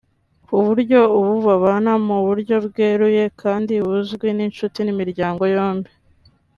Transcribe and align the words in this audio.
kuburyo 0.45 0.99
ubu 1.19 1.33
babana 1.45 1.93
mu 2.07 2.17
buryo 2.25 2.55
bweruye 2.65 3.23
kandi 3.41 3.73
buzwi 3.85 4.27
n’inshuti 4.37 4.79
n’imiryango 4.83 5.43
yombi 5.55 5.91